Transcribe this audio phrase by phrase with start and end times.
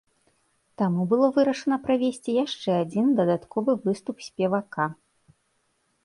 [0.81, 4.87] Таму было вырашана правесці яшчэ адзін дадатковы выступ спевака.